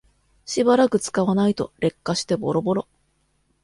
[0.45, 2.87] しばらく使わないと劣化してボロボロ